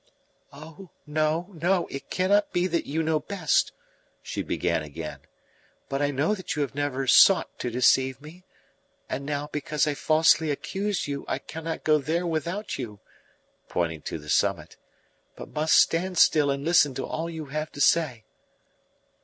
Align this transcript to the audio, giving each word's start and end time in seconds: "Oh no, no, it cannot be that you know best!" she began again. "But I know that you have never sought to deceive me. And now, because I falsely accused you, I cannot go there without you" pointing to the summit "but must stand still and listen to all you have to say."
"Oh 0.51 0.89
no, 1.05 1.51
no, 1.53 1.85
it 1.91 2.09
cannot 2.09 2.51
be 2.51 2.65
that 2.65 2.87
you 2.87 3.03
know 3.03 3.19
best!" 3.19 3.71
she 4.23 4.41
began 4.41 4.81
again. 4.81 5.19
"But 5.89 6.01
I 6.01 6.09
know 6.09 6.33
that 6.33 6.55
you 6.55 6.63
have 6.63 6.73
never 6.73 7.05
sought 7.05 7.59
to 7.59 7.69
deceive 7.69 8.19
me. 8.19 8.43
And 9.07 9.27
now, 9.27 9.47
because 9.51 9.85
I 9.85 9.93
falsely 9.93 10.49
accused 10.49 11.05
you, 11.05 11.23
I 11.27 11.37
cannot 11.37 11.83
go 11.83 11.99
there 11.99 12.25
without 12.25 12.79
you" 12.79 12.99
pointing 13.69 14.01
to 14.09 14.17
the 14.17 14.27
summit 14.31 14.75
"but 15.35 15.49
must 15.53 15.75
stand 15.77 16.17
still 16.17 16.49
and 16.49 16.65
listen 16.65 16.95
to 16.95 17.05
all 17.05 17.29
you 17.29 17.45
have 17.53 17.71
to 17.73 17.79
say." 17.79 18.23